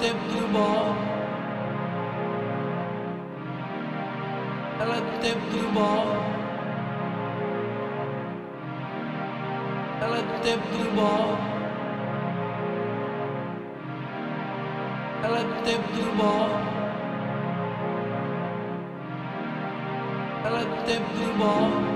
tempo 0.00 0.24
do. 0.48 0.96
Ela 4.80 4.96
é 4.96 5.00
do 5.00 5.20
tempo 5.20 5.46
do 5.50 5.72
bom. 5.74 6.16
Ela 10.00 10.16
é 10.16 10.22
tempo 10.42 10.66
do 10.68 10.90
bom. 10.96 11.36
Ela 15.22 15.38
é 15.38 15.44
tempo 15.64 15.92
do 15.92 16.16
bom. 16.16 16.48
Ela 20.46 20.60
é 20.60 20.64
tempo 20.86 21.12
do 21.12 21.38
bom. 21.38 21.89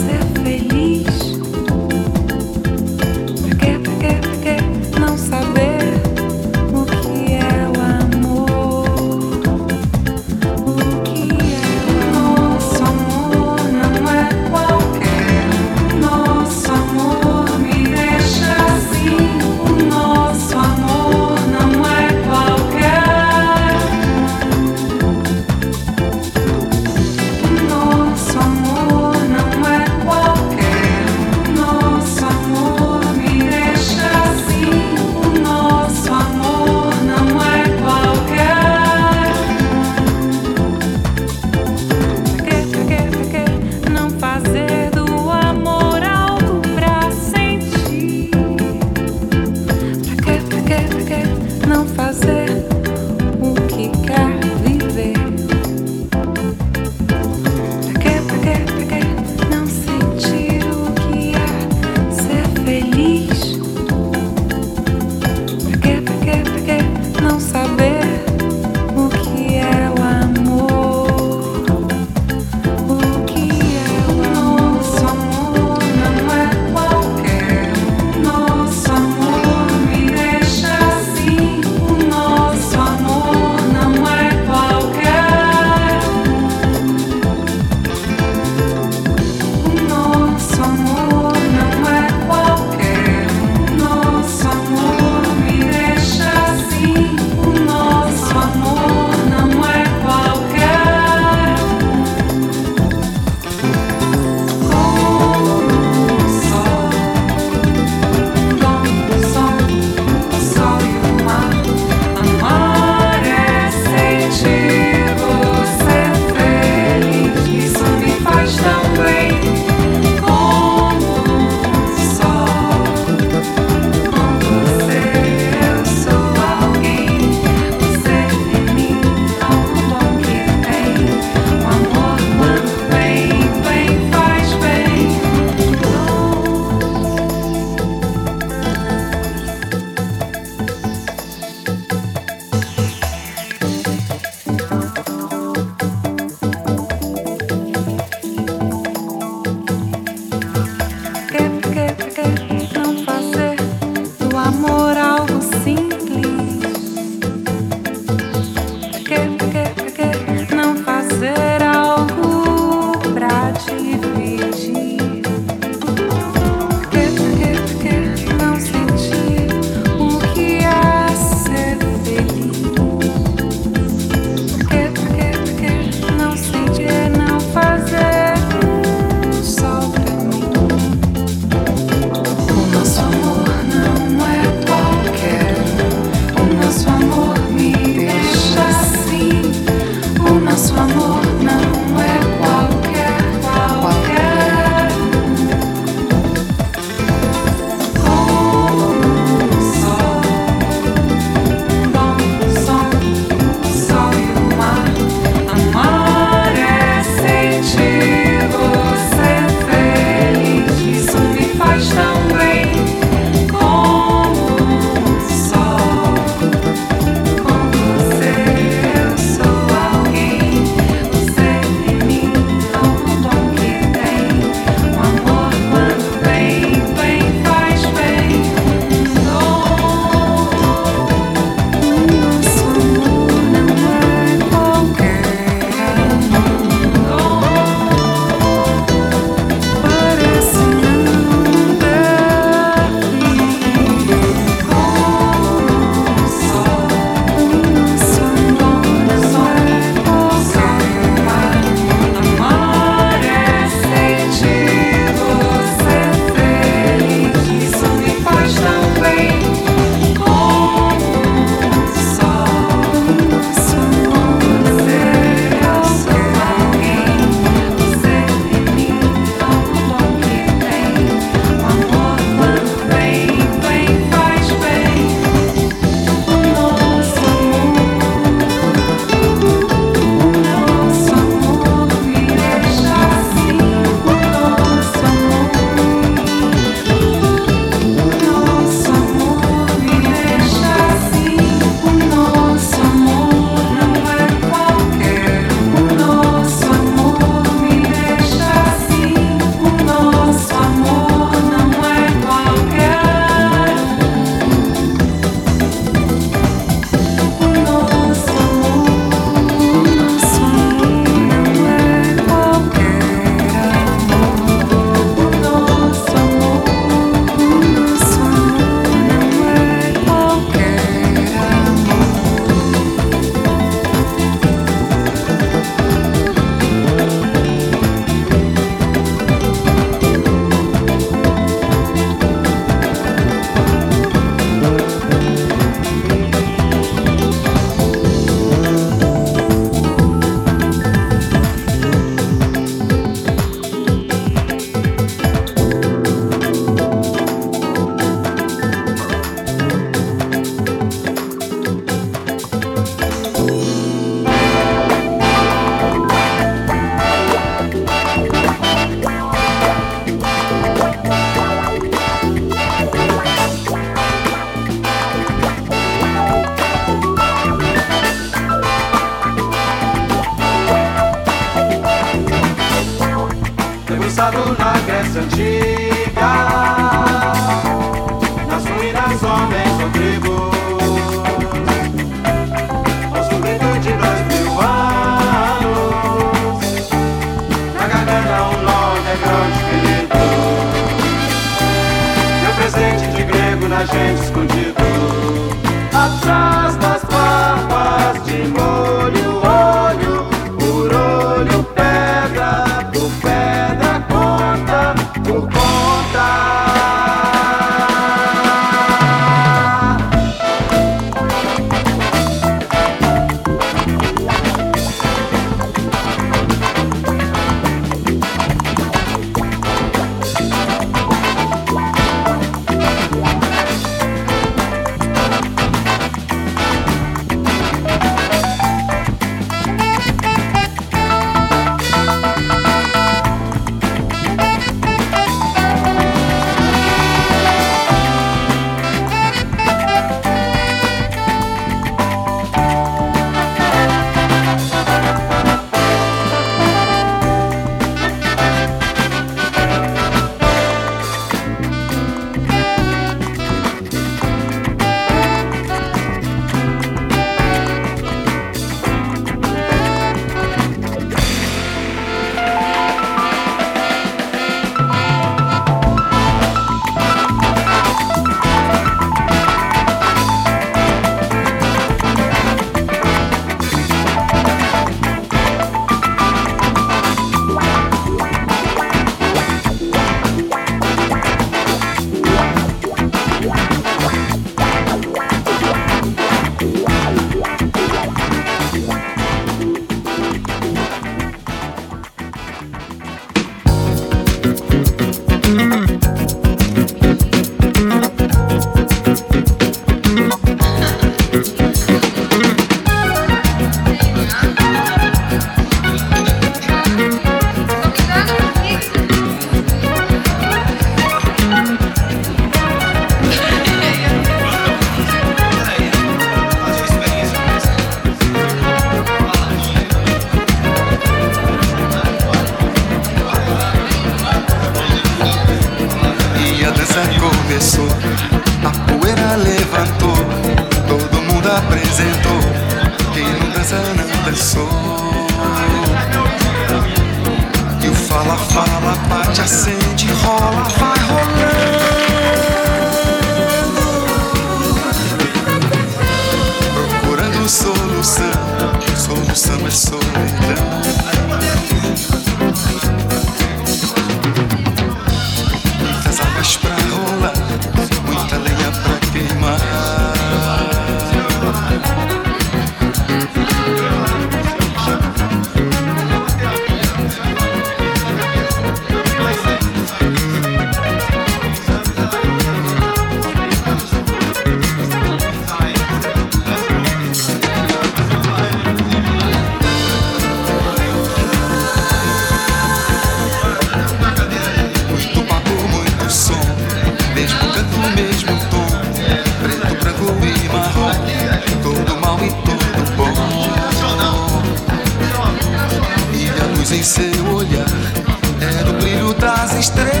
estrelas 599.60 600.00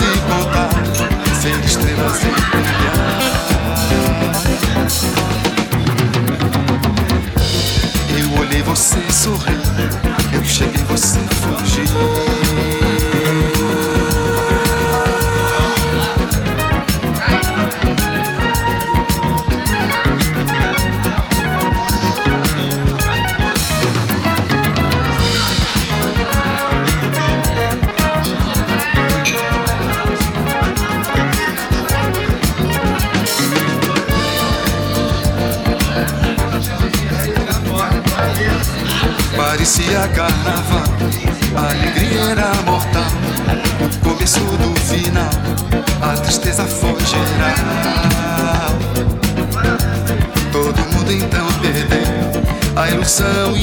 e 0.00 0.04
voltar, 0.28 0.70
ser 1.40 1.58
estrelas 1.64 2.22
e 2.22 2.28
brilhar. 2.56 3.18
Eu 8.16 8.28
olhei 8.38 8.62
você 8.62 9.00
sorrir. 9.10 9.65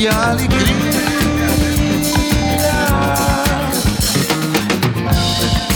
alegria. 0.07 0.59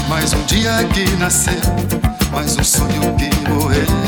Mais 0.10 0.34
um 0.34 0.44
dia 0.44 0.84
que 0.94 1.16
nasceu, 1.18 1.54
mais 2.32 2.58
um 2.58 2.64
sonho 2.64 3.16
que 3.16 3.50
morreu. 3.50 4.07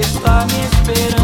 está 0.00 0.46
mi 0.46 0.60
esperanza. 0.60 1.17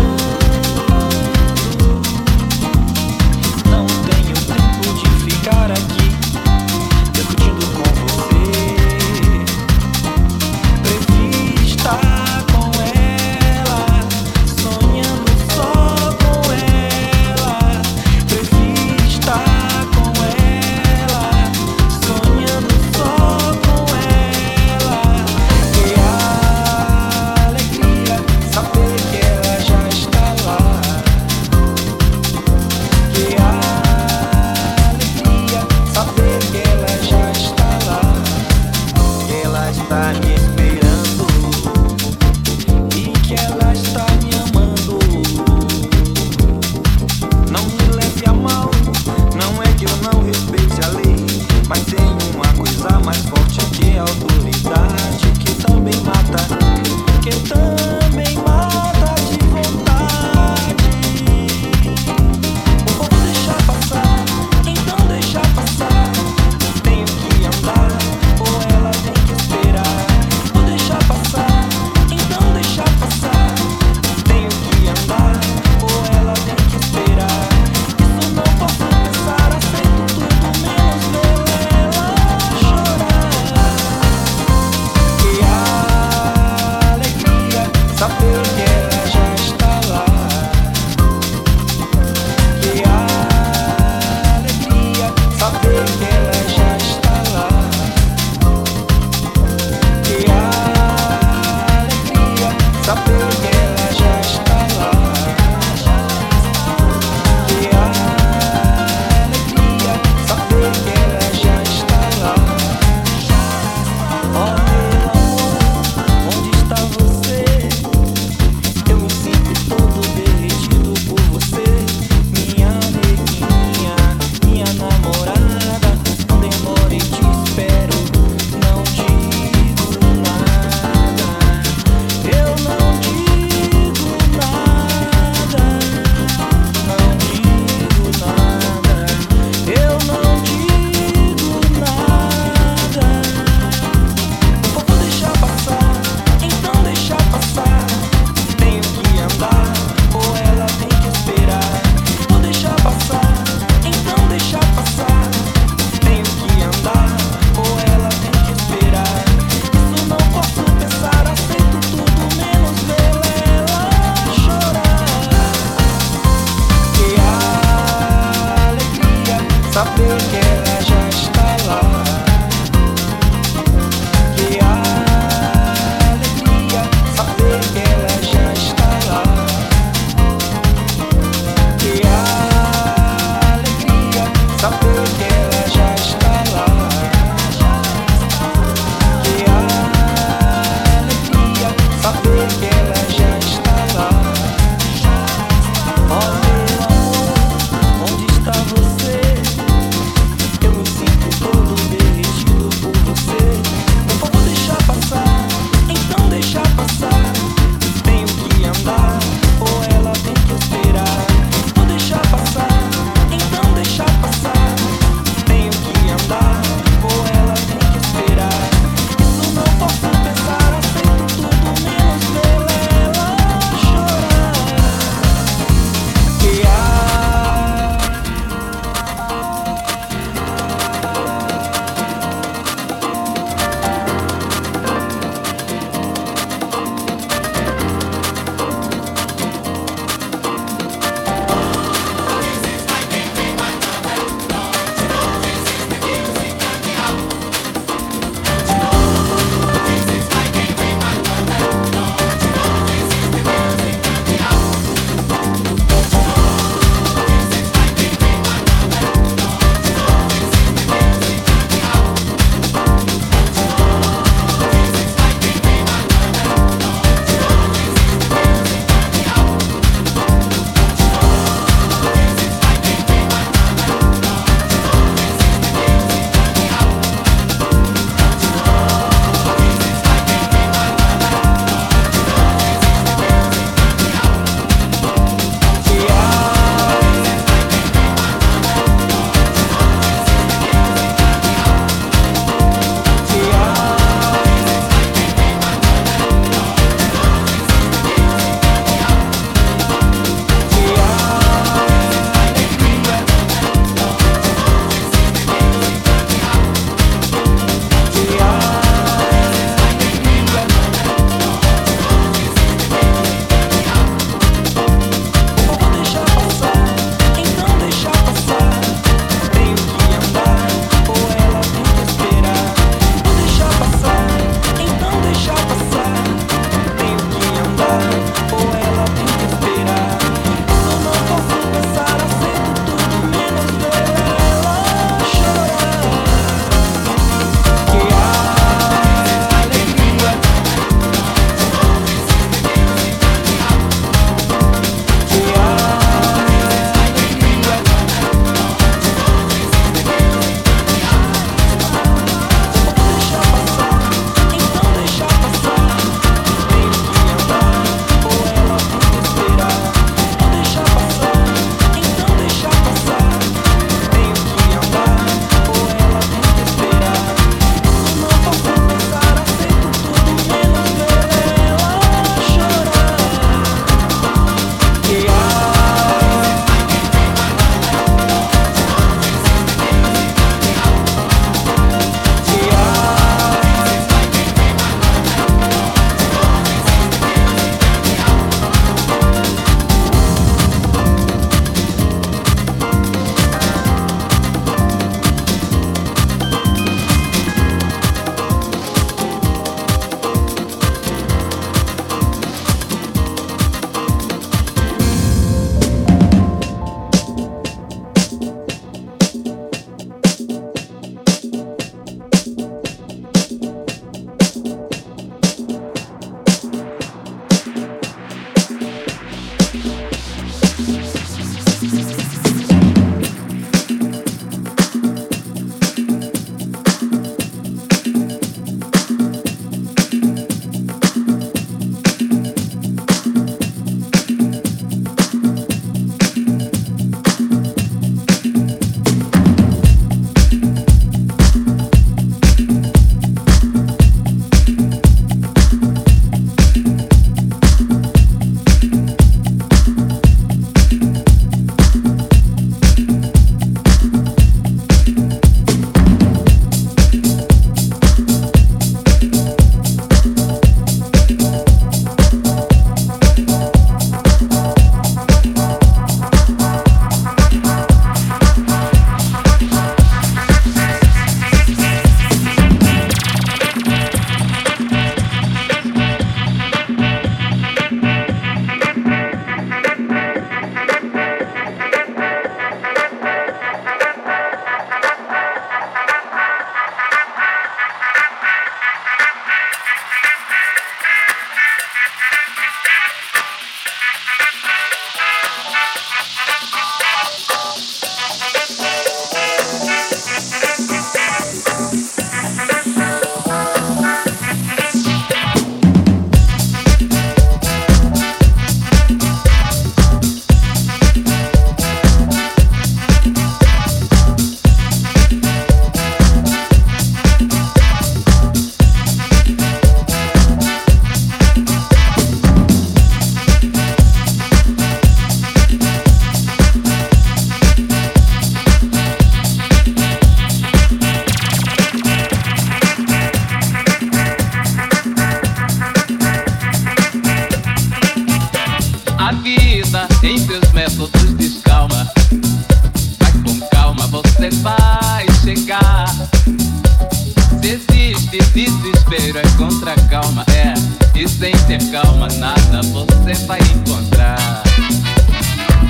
ter 551.79 551.91
calma, 551.91 552.29
nada 552.39 552.83
você 552.93 553.35
vai 553.47 553.59
encontrar. 553.59 554.63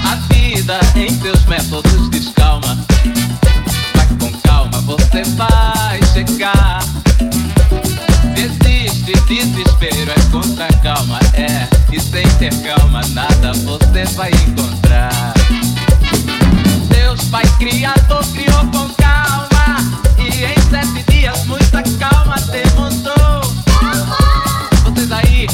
A 0.05 0.14
vida 0.32 0.80
em 0.97 1.11
seus 1.20 1.45
métodos 1.45 2.09
descalma. 2.09 2.78
Mas 3.95 4.09
com 4.18 4.32
calma, 4.41 4.80
você 4.82 5.24
vai 5.37 6.01
chegar. 6.12 6.82
Desiste, 8.35 9.12
desespero 9.28 10.11
é 10.11 10.30
contra 10.30 10.66
a 10.66 10.72
calma, 10.78 11.18
é. 11.35 11.68
E 11.93 12.01
sem 12.01 12.26
ter 12.39 12.55
calma, 12.62 13.03
nada 13.09 13.53
você 13.53 14.05
vai 14.14 14.30
encontrar. 14.30 15.35
Deus, 16.89 17.24
Pai 17.24 17.45
Criador, 17.59 18.24
criou 18.32 18.64
com 18.72 18.89
calma. 18.95 19.93
E 20.18 20.45
em 20.45 20.70
sete 20.70 21.12
dias, 21.12 21.45
muita 21.45 21.82
calma 21.99 22.37
demonstrou. 22.51 23.43
Vocês 24.85 25.12
aí 25.12 25.47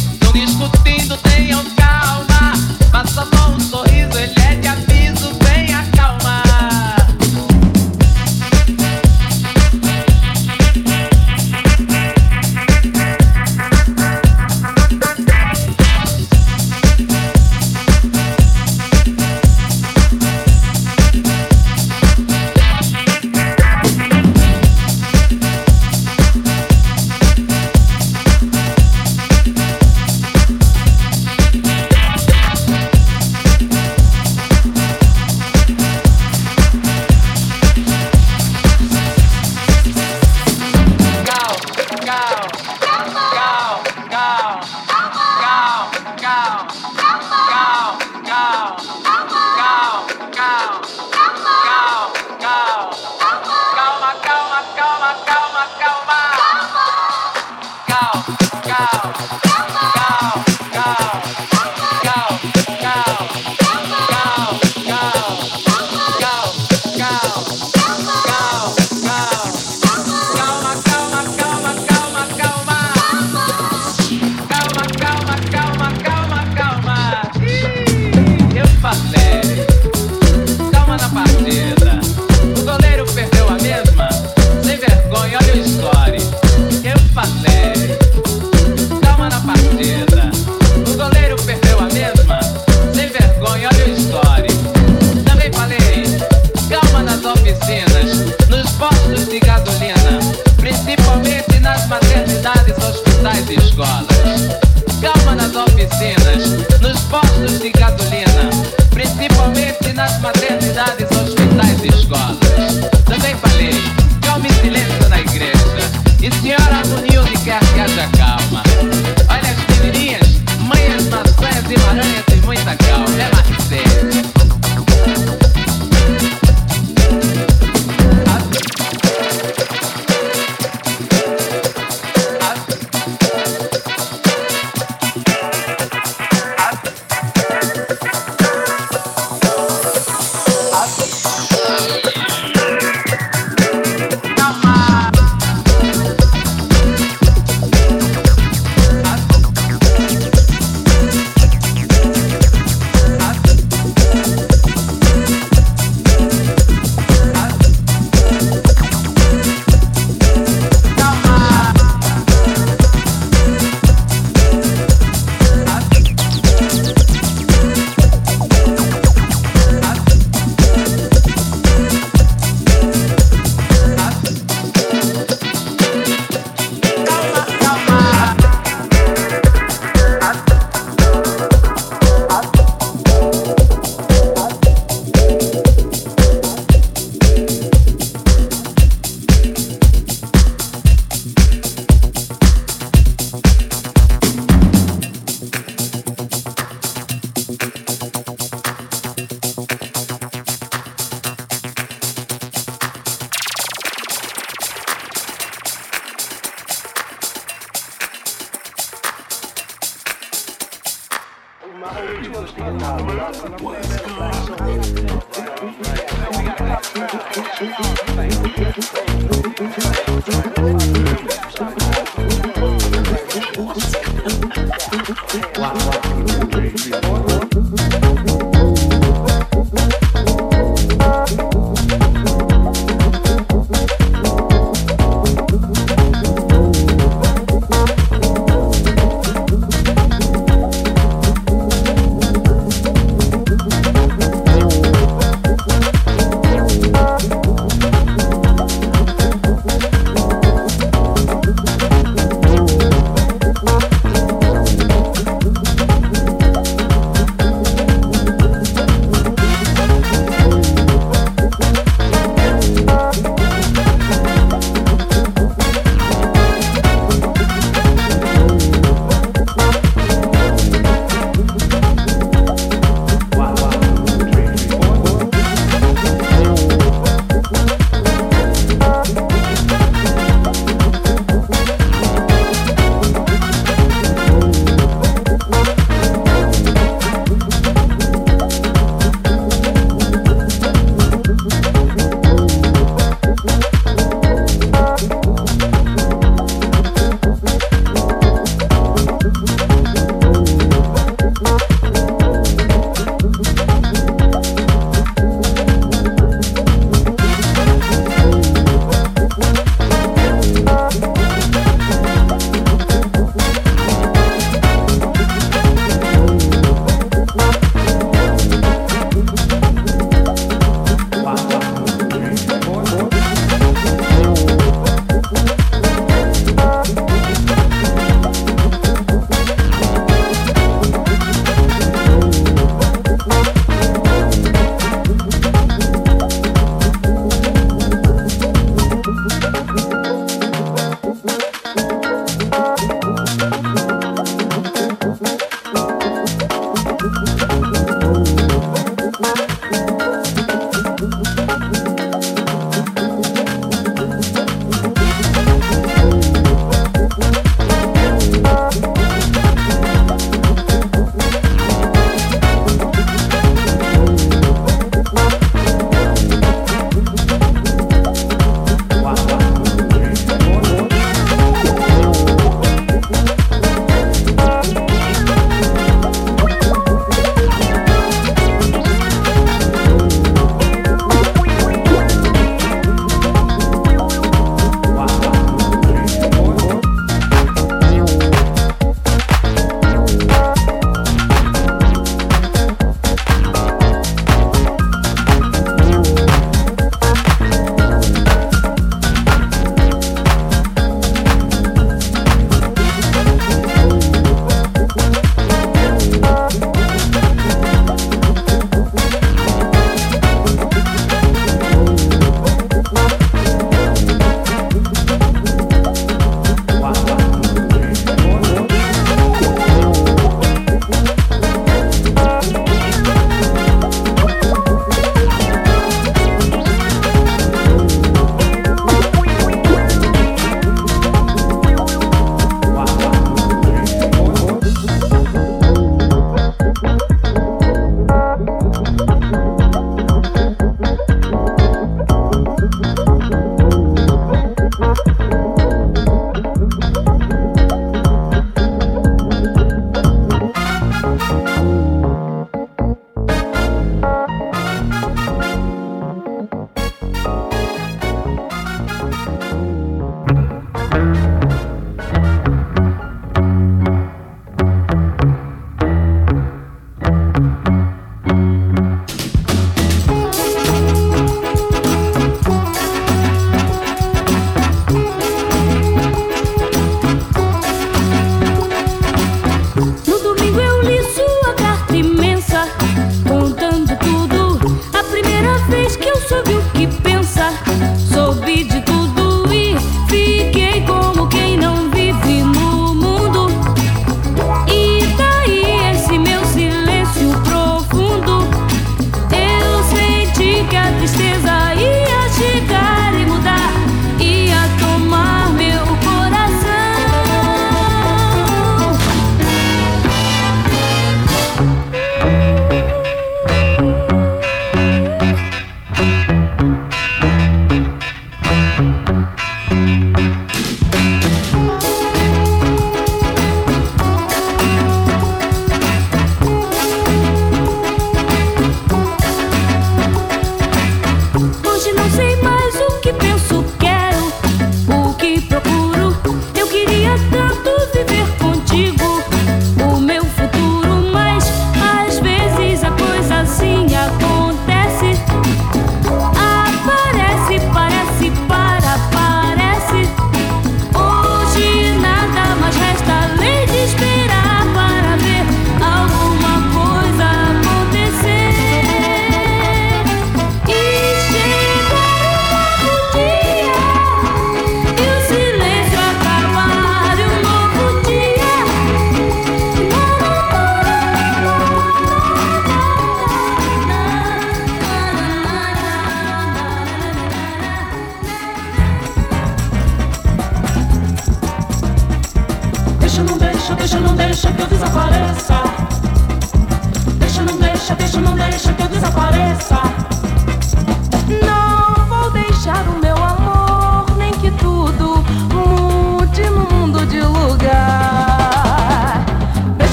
Cupido 0.71 1.17
tenha 1.19 1.57
calma, 1.77 2.53
passa 2.91 3.27
só 3.35 3.49
um 3.51 3.61
sorriso, 3.61 4.19
ele 4.19 4.35
é 4.41 4.60